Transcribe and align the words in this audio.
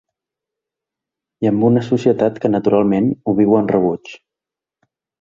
I 1.45 1.51
amb 1.51 1.67
una 1.69 1.85
societat 1.89 2.41
que 2.47 2.53
naturalment 2.57 3.13
ho 3.33 3.39
viu 3.43 3.57
amb 3.63 3.79
rebuig. 3.79 4.15